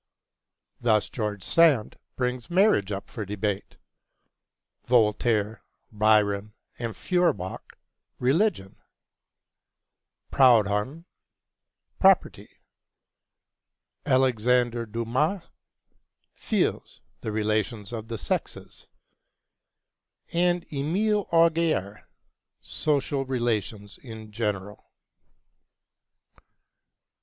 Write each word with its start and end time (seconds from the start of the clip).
Thus 0.79 1.09
George 1.09 1.43
Sand 1.43 1.95
brings 2.15 2.49
marriage 2.49 2.91
up 2.91 3.07
for 3.07 3.23
debate, 3.23 3.77
Voltaire, 4.83 5.63
Byron, 5.91 6.55
and 6.79 6.97
Feuerbach 6.97 7.77
religion, 8.17 8.77
Proudhon 10.31 11.05
property, 11.99 12.49
Alexander 14.03 14.87
Dumas 14.87 15.43
fils 16.33 17.01
the 17.19 17.31
relations 17.31 17.93
of 17.93 18.07
the 18.07 18.17
sexes, 18.17 18.87
and 20.33 20.65
Emile 20.73 21.27
Augier 21.31 22.07
social 22.59 23.23
relations 23.23 23.99
in 23.99 24.31
general. 24.31 24.83